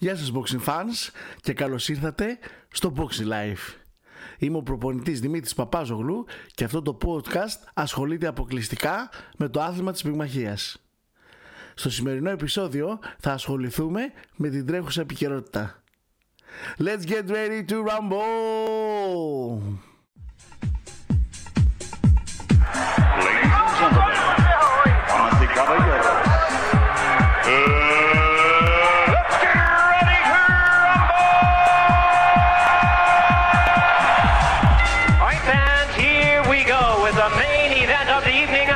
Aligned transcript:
Γεια 0.00 0.16
σας 0.16 0.32
Boxing 0.34 0.64
Fans 0.66 1.10
και 1.40 1.52
καλώς 1.52 1.88
ήρθατε 1.88 2.38
στο 2.72 2.92
Boxing 2.96 3.32
Life. 3.32 3.74
Είμαι 4.38 4.56
ο 4.56 4.62
προπονητής 4.62 5.20
Δημήτρης 5.20 5.54
Παπάζογλου 5.54 6.26
και 6.54 6.64
αυτό 6.64 6.82
το 6.82 6.98
podcast 7.02 7.70
ασχολείται 7.74 8.26
αποκλειστικά 8.26 9.10
με 9.36 9.48
το 9.48 9.60
άθλημα 9.60 9.92
της 9.92 10.02
πυγμαχίας. 10.02 10.82
Στο 11.74 11.90
σημερινό 11.90 12.30
επεισόδιο 12.30 12.98
θα 13.18 13.32
ασχοληθούμε 13.32 14.00
με 14.36 14.48
την 14.48 14.66
τρέχουσα 14.66 15.00
επικαιρότητα. 15.00 15.82
Let's 16.78 17.06
get 17.06 17.28
ready 17.28 17.64
to 17.68 17.74
rumble! 17.74 19.78
The 37.28 37.36
main 37.36 37.72
event 37.84 38.08
of 38.16 38.22
the 38.28 38.34
evening, 38.42 38.68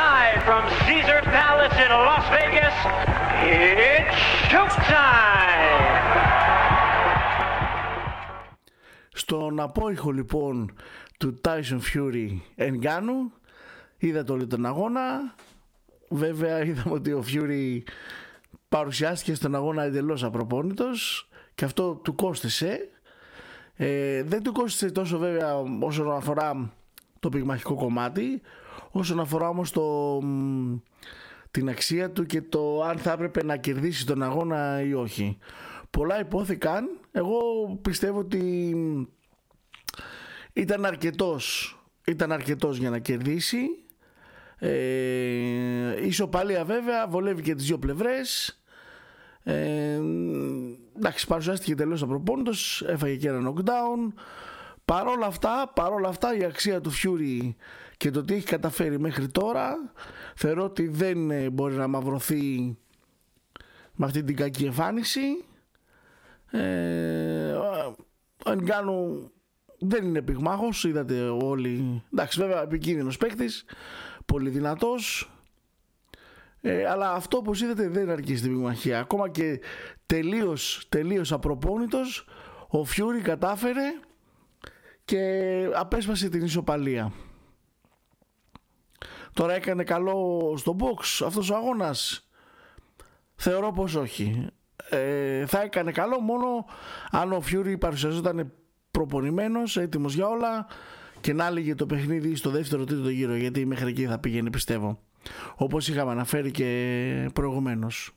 live 0.00 0.40
from 0.48 0.62
Caesars 0.84 1.26
Palace 1.38 1.76
in 1.84 1.90
Las 2.08 2.24
Vegas. 2.36 2.76
It's 3.44 4.18
showtime! 4.50 5.92
Στον 9.14 9.60
απόϊχο 9.60 10.10
λοιπόν 10.10 10.74
του 11.18 11.40
Tyson 11.44 11.80
Fury 11.92 12.28
Ngannou 12.56 13.30
είδατε 13.98 14.32
όλη 14.32 14.46
τον 14.46 14.66
αγώνα 14.66 15.34
βέβαια 16.08 16.62
είδαμε 16.66 16.94
ότι 16.94 17.12
ο 17.12 17.24
Fury 17.32 17.82
παρουσιάστηκε 18.68 19.34
στον 19.34 19.54
αγώνα 19.54 19.82
εντελώς 19.82 20.24
απροπόνητος 20.24 21.28
και 21.54 21.64
αυτό 21.64 21.94
του 21.94 22.14
κόστησε 22.14 22.88
ε, 23.76 24.22
δεν 24.22 24.42
του 24.42 24.52
κόστησε 24.52 24.90
τόσο 24.90 25.18
βέβαια 25.18 25.56
όσον 25.80 26.12
αφορά 26.12 26.72
το 27.22 27.28
πυγμαχικό 27.28 27.74
κομμάτι 27.74 28.40
όσον 28.90 29.20
αφορά 29.20 29.48
όμως 29.48 29.70
το, 29.70 29.82
μ, 30.22 30.76
την 31.50 31.68
αξία 31.68 32.10
του 32.10 32.26
και 32.26 32.42
το 32.42 32.82
αν 32.82 32.98
θα 32.98 33.12
έπρεπε 33.12 33.44
να 33.44 33.56
κερδίσει 33.56 34.06
τον 34.06 34.22
αγώνα 34.22 34.82
ή 34.82 34.94
όχι. 34.94 35.38
Πολλά 35.90 36.20
υπόθηκαν. 36.20 36.88
Εγώ 37.12 37.38
πιστεύω 37.82 38.18
ότι 38.18 38.74
ήταν 40.52 40.84
αρκετός, 40.84 41.76
ήταν 42.04 42.32
αρκετός 42.32 42.78
για 42.78 42.90
να 42.90 42.98
κερδίσει. 42.98 43.60
Ε, 44.58 46.06
ισοπαλία 46.06 46.64
βέβαια, 46.64 47.08
βολεύει 47.08 47.42
και 47.42 47.54
τις 47.54 47.66
δύο 47.66 47.78
πλευρές. 47.78 48.60
Ε, 49.42 50.00
εντάξει, 50.96 51.26
παρουσιάστηκε 51.26 51.74
τελείως 51.74 52.02
απροπόνητος, 52.02 52.82
έφαγε 52.86 53.16
και 53.16 53.28
ένα 53.28 53.52
knockdown. 53.52 54.12
Παρόλα 54.92 55.26
αυτά, 55.26 55.70
παρόλα 55.74 56.08
αυτά 56.08 56.36
η 56.36 56.44
αξία 56.44 56.80
του 56.80 56.90
Fury 56.90 57.54
και 57.96 58.10
το 58.10 58.24
τι 58.24 58.34
έχει 58.34 58.46
καταφέρει 58.46 58.98
μέχρι 58.98 59.28
τώρα 59.28 59.92
θεωρώ 60.34 60.64
ότι 60.64 60.88
δεν 60.88 61.30
ε, 61.30 61.50
μπορεί 61.50 61.74
να 61.74 61.86
μαυρωθεί 61.86 62.76
με 63.94 64.06
αυτή 64.06 64.22
την 64.22 64.36
κακή 64.36 64.64
εμφάνιση. 64.64 65.44
Ε, 66.50 67.52
ο 68.44 68.52
Νγκάνου 68.52 69.30
δεν 69.78 70.04
είναι 70.04 70.22
πυγμάχος, 70.22 70.84
είδατε 70.84 71.20
όλοι. 71.28 72.02
Εντάξει, 72.12 72.40
βέβαια 72.40 72.62
επικίνδυνος 72.62 73.16
παίκτης, 73.16 73.64
πολύ 74.26 74.50
δυνατός. 74.50 75.30
Ε, 76.60 76.88
αλλά 76.88 77.12
αυτό 77.12 77.36
όπως 77.36 77.60
είδατε 77.60 77.88
δεν 77.88 78.10
αρκεί 78.10 78.36
στην 78.36 78.50
πυγμαχία. 78.50 78.98
Ακόμα 78.98 79.28
και 79.28 79.60
τελείως, 80.06 80.86
τελείως 80.88 81.32
απροπόνητος, 81.32 82.26
ο 82.68 82.84
Φιούρι 82.84 83.20
κατάφερε 83.20 83.82
και 85.04 85.68
απέσπασε 85.74 86.28
την 86.28 86.44
ισοπαλία. 86.44 87.12
Τώρα 89.32 89.54
έκανε 89.54 89.84
καλό 89.84 90.54
στο 90.56 90.76
box 90.80 91.24
αυτός 91.26 91.50
ο 91.50 91.56
αγώνας. 91.56 92.28
Θεωρώ 93.34 93.72
πως 93.72 93.94
όχι. 93.94 94.46
Ε, 94.90 95.46
θα 95.46 95.62
έκανε 95.62 95.92
καλό 95.92 96.20
μόνο 96.20 96.46
αν 97.10 97.32
ο 97.32 97.40
Φιούρι 97.40 97.78
παρουσιαζόταν 97.78 98.52
προπονημένος, 98.90 99.76
έτοιμος 99.76 100.14
για 100.14 100.28
όλα 100.28 100.66
και 101.20 101.32
να 101.32 101.46
έληγε 101.46 101.74
το 101.74 101.86
παιχνίδι 101.86 102.34
στο 102.34 102.50
δεύτερο 102.50 102.84
τρίτο 102.84 103.08
γύρο 103.08 103.34
γιατί 103.34 103.66
μέχρι 103.66 103.88
εκεί 103.88 104.06
θα 104.06 104.18
πήγαινε 104.18 104.50
πιστεύω. 104.50 104.98
Όπως 105.56 105.88
είχαμε 105.88 106.10
αναφέρει 106.10 106.50
και 106.50 107.30
προηγουμένως. 107.32 108.10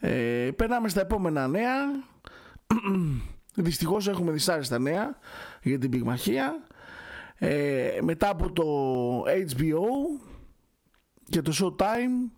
Ε, 0.00 0.50
περνάμε 0.56 0.88
στα 0.88 1.00
επόμενα 1.00 1.48
νέα. 1.48 1.74
Δυστυχώς 3.56 4.08
έχουμε 4.08 4.32
δυσάρεστα 4.32 4.78
νέα 4.78 5.18
για 5.62 5.78
την 5.78 5.90
πυγμαχία. 5.90 6.66
Ε, 7.38 7.98
μετά 8.02 8.28
από 8.28 8.52
το 8.52 8.64
HBO 9.22 9.84
και 11.28 11.42
το 11.42 11.52
Showtime 11.60 12.30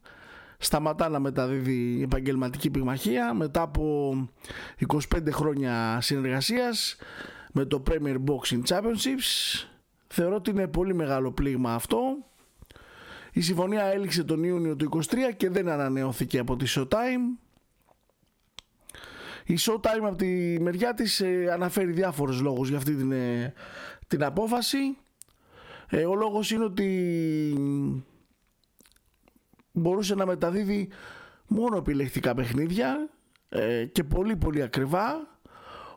σταματά 0.59 1.09
να 1.09 1.19
μεταδίδει 1.19 2.03
επαγγελματική 2.03 2.71
πυγμαχία. 2.71 3.35
Μετά 3.35 3.63
από 3.63 4.15
25 4.87 4.99
χρόνια 5.31 5.99
συνεργασίας 6.01 6.97
με 7.53 7.65
το 7.65 7.83
Premier 7.91 8.17
Boxing 8.27 8.63
Championships 8.67 9.67
θεωρώ 10.07 10.35
ότι 10.35 10.51
είναι 10.51 10.67
πολύ 10.67 10.95
μεγάλο 10.95 11.33
πλήγμα 11.33 11.75
αυτό. 11.75 12.01
Η 13.33 13.41
συμφωνία 13.41 13.85
έληξε 13.85 14.25
τον 14.25 14.45
Ιούνιο 14.45 14.77
του 14.77 14.89
23 15.11 15.17
και 15.37 15.51
δεν 15.51 15.69
ανανεώθηκε 15.69 16.39
από 16.39 16.57
τη 16.57 16.73
Showtime 16.77 17.48
η 19.49 19.59
Showtime 19.59 20.05
από 20.05 20.17
τη 20.17 20.61
μεριά 20.61 20.95
της 20.95 21.21
ε, 21.21 21.51
αναφέρει 21.53 21.93
διάφορους 21.93 22.41
λόγους 22.41 22.69
για 22.69 22.77
αυτή 22.77 22.95
την, 22.95 23.13
ε, 23.13 23.53
την 24.07 24.25
απόφαση. 24.25 24.97
Ε, 25.89 26.05
ο 26.05 26.15
λόγος 26.15 26.51
είναι 26.51 26.65
ότι 26.65 27.55
μπορούσε 29.73 30.15
να 30.15 30.27
μεταδίδει 30.27 30.89
μόνο 31.47 31.77
επιλεκτικά 31.77 32.35
παιχνίδια 32.35 33.11
ε, 33.49 33.85
και 33.85 34.05
πολύ 34.05 34.37
πολύ 34.37 34.63
ακριβά. 34.63 35.39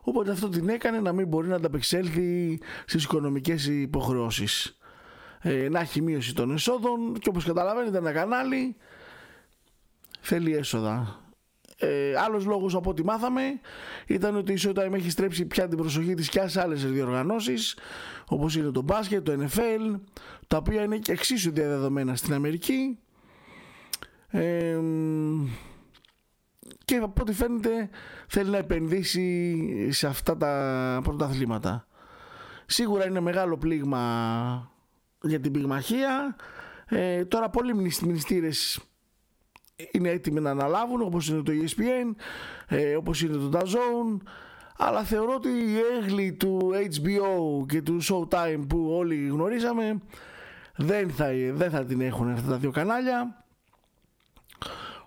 Οπότε 0.00 0.30
αυτό 0.30 0.48
την 0.48 0.68
έκανε 0.68 1.00
να 1.00 1.12
μην 1.12 1.26
μπορεί 1.26 1.48
να 1.48 1.56
ανταπεξέλθει 1.56 2.60
στις 2.86 3.04
οικονομικές 3.04 3.66
υποχρεώσεις. 3.66 4.78
Ε, 5.40 5.68
να 5.68 5.80
έχει 5.80 6.02
μείωση 6.02 6.34
των 6.34 6.50
εσόδων 6.50 7.18
και 7.18 7.28
όπως 7.28 7.44
καταλαβαίνετε 7.44 7.98
ένα 7.98 8.12
κανάλι 8.12 8.76
θέλει 10.20 10.56
έσοδα 10.56 11.21
ε, 11.82 12.16
άλλος 12.16 12.44
λόγος 12.44 12.74
από 12.74 12.90
ό,τι 12.90 13.04
μάθαμε 13.04 13.42
ήταν 14.06 14.36
ότι 14.36 14.52
η 14.52 14.58
Showtime 14.62 14.92
έχει 14.92 15.10
στρέψει 15.10 15.44
πια 15.46 15.68
την 15.68 15.78
προσοχή 15.78 16.14
της 16.14 16.28
και 16.28 16.46
σε 16.46 16.60
άλλες 16.60 16.86
διοργανώσεις 16.92 17.76
όπως 18.28 18.56
είναι 18.56 18.70
το 18.70 18.82
μπάσκετ, 18.82 19.24
το 19.24 19.32
NFL 19.40 20.00
τα 20.46 20.56
οποία 20.56 20.82
είναι 20.82 20.96
και 20.96 21.12
εξίσου 21.12 21.52
διαδεδομένα 21.52 22.16
στην 22.16 22.34
Αμερική 22.34 22.98
ε, 24.28 24.78
και 26.84 26.96
από 26.96 27.22
ό,τι 27.22 27.32
φαίνεται 27.32 27.90
θέλει 28.26 28.50
να 28.50 28.58
επενδύσει 28.58 29.88
σε 29.90 30.06
αυτά 30.06 30.36
τα 30.36 31.00
πρωταθλήματα. 31.04 31.86
Σίγουρα 32.66 33.06
είναι 33.06 33.20
μεγάλο 33.20 33.58
πλήγμα 33.58 34.70
για 35.22 35.40
την 35.40 35.52
πυγμαχία. 35.52 36.36
Ε, 36.86 37.24
τώρα 37.24 37.50
πολλοί 37.50 37.74
μνηστήρες 38.02 38.80
είναι 39.90 40.08
έτοιμοι 40.08 40.40
να 40.40 40.50
αναλάβουν 40.50 41.02
όπως 41.02 41.28
είναι 41.28 41.42
το 41.42 41.52
ESPN, 41.52 42.14
ε, 42.68 42.96
όπως 42.96 43.22
είναι 43.22 43.36
το 43.36 43.50
DAZN 43.58 44.20
αλλά 44.76 45.02
θεωρώ 45.02 45.34
ότι 45.34 45.48
η 45.48 45.76
έγκλη 45.98 46.32
του 46.32 46.70
HBO 46.74 47.66
και 47.66 47.82
του 47.82 47.98
Showtime 48.02 48.64
που 48.68 48.86
όλοι 48.90 49.26
γνωρίζαμε 49.26 50.00
δεν 50.76 51.10
θα, 51.10 51.28
δεν 51.52 51.70
θα 51.70 51.84
την 51.84 52.00
έχουν 52.00 52.30
αυτά 52.30 52.50
τα 52.50 52.56
δύο 52.56 52.70
κανάλια 52.70 53.42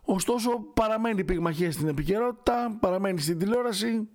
Ωστόσο 0.06 0.50
παραμένει 0.74 1.20
η 1.20 1.24
πυγμαχία 1.24 1.72
στην 1.72 1.88
επικαιρότητα, 1.88 2.78
παραμένει 2.80 3.20
στην 3.20 3.40
τηλεόραση. 3.40 4.10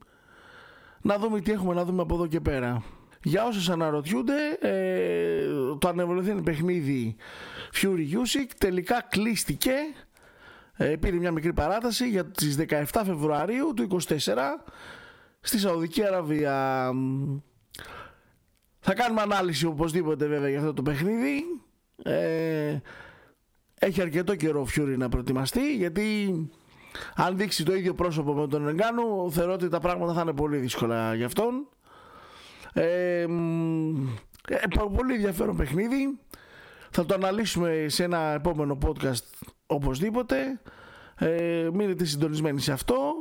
Να 1.01 1.19
δούμε 1.19 1.41
τι 1.41 1.53
έχουμε 1.53 1.75
να 1.75 1.85
δούμε 1.85 2.03
από 2.03 2.15
εδώ 2.15 2.27
και 2.27 2.41
πέρα. 2.41 2.83
Για 3.23 3.45
όσους 3.45 3.69
αναρωτιούνται, 3.71 4.59
ε, 4.61 5.47
το 5.79 5.89
ανεβοληθέν 5.89 6.43
παιχνίδι 6.43 7.17
Fury 7.83 8.13
Usyk 8.13 8.51
τελικά 8.59 9.07
κλείστηκε. 9.09 9.73
Ε, 10.83 10.97
πήρε 10.97 11.17
μια 11.17 11.33
μικρή 11.33 11.53
παράταση 11.53 12.09
για 12.09 12.25
τις 12.25 12.59
17 12.69 12.83
Φεβρουαρίου 13.05 13.73
του 13.75 14.01
24 14.09 14.17
στη 15.41 15.59
Σαουδική 15.59 16.07
Αραβία. 16.07 16.91
Θα 18.81 18.95
κάνουμε 18.95 19.21
ανάλυση 19.21 19.67
οπωσδήποτε 19.67 20.27
βέβαια 20.27 20.49
για 20.49 20.59
αυτό 20.59 20.73
το 20.73 20.83
παιχνίδι. 20.83 21.43
Ε, 22.03 22.79
έχει 23.81 24.01
αρκετό 24.01 24.35
καιρό 24.35 24.61
ο 24.61 24.65
Φιούρι 24.65 24.97
να 24.97 25.09
προετοιμαστεί 25.09 25.75
γιατί 25.77 26.35
αν 27.15 27.37
δείξει 27.37 27.65
το 27.65 27.75
ίδιο 27.75 27.95
πρόσωπο 27.95 28.33
με 28.33 28.47
τον 28.47 28.69
Εγκάνου 28.69 29.33
θεωρώ 29.33 29.53
ότι 29.53 29.69
τα 29.69 29.81
πράγματα 29.81 30.13
θα 30.13 30.21
είναι 30.21 30.33
πολύ 30.33 30.57
δύσκολα 30.57 31.15
για 31.15 31.27
αυτόν 31.27 31.69
ε, 32.73 33.21
ε, 33.21 33.27
πολύ 34.97 35.15
ενδιαφέρον 35.15 35.57
παιχνίδι 35.57 36.19
θα 36.91 37.07
το 37.07 37.15
αναλύσουμε 37.15 37.87
σε 37.89 38.05
ένα 38.05 38.19
επόμενο 38.19 38.79
podcast 38.87 39.51
οπωσδήποτε. 39.71 40.61
Ε, 41.17 41.69
μείνετε 41.73 42.05
συντονισμένοι 42.05 42.61
σε 42.61 42.73
αυτό. 42.73 43.15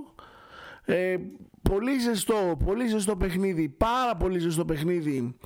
Ε, 0.86 1.18
πολύ 1.62 2.00
ζεστό, 2.00 2.58
πολύ 2.66 2.88
ζεστό 2.88 3.16
παιχνίδι, 3.16 3.70
πάρα 3.70 4.16
πολύ 4.16 4.40
ζεστό 4.40 4.66
παιχνίδι 4.66 5.38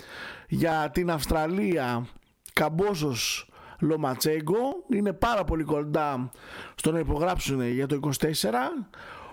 για 0.48 0.90
την 0.94 1.12
Αυστραλία, 1.12 2.08
Καμπόσος 2.54 3.50
Λοματσέγκο, 3.80 4.86
είναι 4.90 5.14
πάρα 5.14 5.44
πολύ 5.44 5.64
κοντά 5.64 6.32
στο 6.76 6.92
να 6.92 7.00
υπογράψουν 7.00 7.62
για 7.62 7.88
το 7.88 8.00
24, 8.20 8.30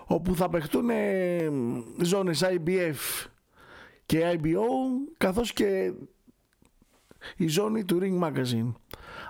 όπου 0.05 0.35
θα 0.35 0.49
παιχτούν 0.49 0.89
ε, 0.89 1.49
ζώνες 2.01 2.43
IBF 2.43 3.27
και 4.05 4.39
IBO, 4.39 4.63
καθώς 5.17 5.53
και 5.53 5.93
η 7.37 7.47
ζώνη 7.47 7.85
του 7.85 7.99
Ring 8.01 8.27
Magazine. 8.27 8.71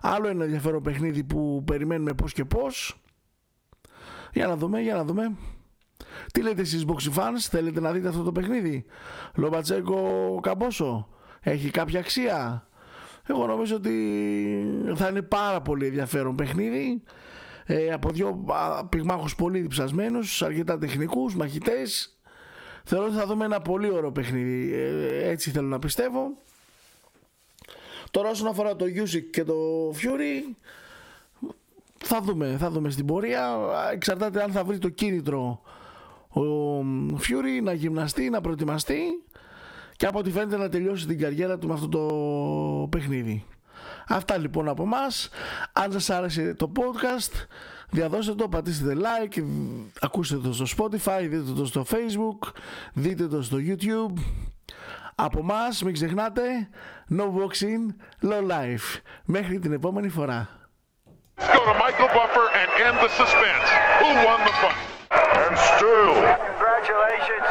Άλλο 0.02 0.28
ένα 0.28 0.44
ενδιαφέρον 0.44 0.82
παιχνίδι 0.84 1.24
που 1.24 1.64
περιμένουμε 1.66 2.14
πώς 2.14 2.34
και 2.34 2.46
πώς. 2.46 3.02
Για 4.34 4.48
να 4.48 4.56
δούμε, 4.56 4.82
για 4.82 4.96
να 4.96 5.04
δούμε. 5.04 5.36
Τι 6.34 6.42
λέτε 6.42 6.62
εσείς 6.62 6.86
boxy 6.88 7.20
fans, 7.20 7.40
θέλετε 7.50 7.80
να 7.80 7.92
δείτε 7.92 8.08
αυτό 8.08 8.24
το 8.24 8.32
παιχνίδι; 8.32 8.86
Λομπατσέκο 9.36 10.40
Καμπόσο, 10.42 11.08
έχει 11.42 11.70
κάποια 11.70 12.00
αξία; 12.00 12.68
Εγώ 13.28 13.46
νομίζω 13.46 13.76
ότι 13.76 13.96
θα 14.96 15.08
είναι 15.08 15.22
πάρα 15.22 15.62
πολύ 15.62 15.86
ενδιαφέρον 15.86 16.36
παιχνίδι. 16.36 17.04
Ε, 17.66 17.92
από 17.92 18.10
δύο 18.10 18.46
πυγμάχους 18.90 19.36
πολύ 19.36 19.60
διψασμένους, 19.60 20.42
αρκετά 20.42 20.78
τεχνικούς, 20.78 21.36
μαχητές. 21.36 22.20
Θεωρώ 22.84 23.06
ότι 23.06 23.16
θα 23.16 23.26
δούμε 23.26 23.46
ένα 23.46 23.62
πολύ 23.62 23.92
ωραίο 23.92 24.12
παιχνίδι. 24.12 24.74
Ε, 24.74 25.30
έτσι 25.30 25.52
θέλω 25.52 25.68
να 25.68 25.80
πιστεύω. 25.80 26.38
Τώρα 28.12 28.30
όσον 28.30 28.48
αφορά 28.48 28.76
το 28.76 28.86
Usyk 28.86 29.24
και 29.32 29.44
το 29.44 29.56
Fury 29.90 30.56
θα 31.98 32.22
δούμε, 32.22 32.56
θα 32.60 32.70
δούμε 32.70 32.90
στην 32.90 33.06
πορεία. 33.06 33.58
Εξαρτάται 33.94 34.44
αν 34.44 34.52
θα 34.52 34.64
βρει 34.64 34.78
το 34.78 34.90
κίνητρο 34.90 35.62
ο 36.30 36.80
Fury 37.18 37.64
να 37.64 37.74
γυμναστεί, 37.74 38.30
να 38.30 38.42
προετοιμαστεί 38.42 39.00
και 39.96 40.06
από 40.06 40.20
ό,τι 40.20 40.32
φαίνεται 40.32 40.58
να 40.58 40.70
τελειώσει 40.70 41.08
την 41.08 41.20
καριέρα 41.20 41.58
του 41.58 41.68
με 41.68 41.74
αυτό 41.74 41.90
το 41.90 42.88
παιχνίδι. 42.88 43.46
Αυτά 44.08 44.38
λοιπόν 44.38 44.70
από 44.70 44.86
μας. 44.86 45.30
Αν 45.74 45.92
σας 45.92 46.10
άρεσε 46.10 46.54
το 46.54 46.72
podcast, 46.76 47.46
διαδώστε 47.90 48.34
το, 48.34 48.48
πατήστε 48.48 48.96
like, 48.98 49.44
ακούστε 50.00 50.38
το 50.38 50.54
στο 50.54 50.66
Spotify, 50.78 51.20
δείτε 51.22 51.52
το 51.56 51.66
στο 51.66 51.86
Facebook, 51.90 52.52
δείτε 52.94 53.28
το 53.28 53.42
στο 53.42 53.58
YouTube. 53.60 54.14
Από 55.24 55.44
μας 55.44 55.84
μην 55.84 55.94
ξεχνάτε, 55.94 56.70
no 57.18 57.24
boxing, 57.24 57.96
low 58.30 58.42
life. 58.52 59.00
Μέχρι 59.26 59.60
την 59.60 59.72
επόμενη 59.74 60.10
φορά. 60.10 60.50
Let's 61.38 61.58
go 61.58 61.62
to 61.72 61.76
Michael 61.84 62.10
Buffer 62.18 62.48
and 62.60 62.70
end 62.88 62.98
the 63.06 63.12
suspense. 63.20 63.68
Who 64.02 64.10
won 64.28 64.40
the 64.50 64.56
fight? 64.62 64.82
And 65.46 65.56
still, 65.74 66.14
Congratulations. 66.52 67.48